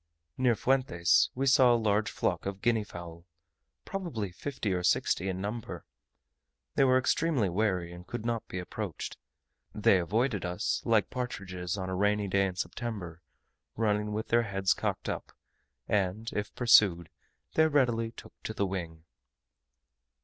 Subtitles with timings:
[0.35, 3.23] Near Fuentes we saw a large flock of guinea fowl
[3.85, 5.85] probably fifty or sixty in number.
[6.73, 9.17] They were extremely wary, and could not be approached.
[9.75, 13.21] They avoided us, like partridges on a rainy day in September,
[13.75, 15.33] running with their heads cocked up;
[15.87, 17.07] and if pursued,
[17.53, 19.03] they readily took to the wing.